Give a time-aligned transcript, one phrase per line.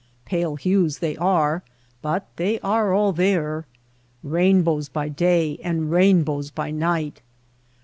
[0.25, 1.61] Pale hues they are
[2.01, 3.67] but they are all there.
[4.25, 7.21] Eain bows by day and rainbows by night